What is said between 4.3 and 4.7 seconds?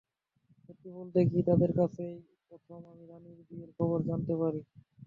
পারি।